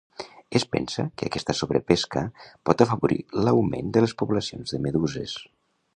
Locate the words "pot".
2.71-2.83